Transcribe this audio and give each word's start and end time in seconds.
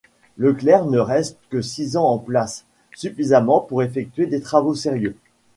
Leclerc 0.35 0.87
ne 0.87 0.97
reste 0.97 1.37
que 1.51 1.61
six 1.61 1.95
ans 1.95 2.07
en 2.07 2.17
place, 2.17 2.65
suffisamment 2.95 3.59
pour 3.59 3.83
effectuer 3.83 4.25
des 4.25 4.41
travaux 4.41 4.73
sérieux. 4.73 5.15